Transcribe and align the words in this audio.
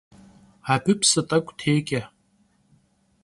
Abı 0.73 0.93
psı 0.99 1.21
t'ek'u 1.29 1.51
têç'e. 1.59 2.01